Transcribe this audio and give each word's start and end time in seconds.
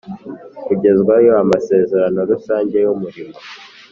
kugezwaho 0.65 1.29
amasezerano 1.43 2.19
rusange 2.31 2.75
y 2.83 2.87
umurimo 2.93 3.37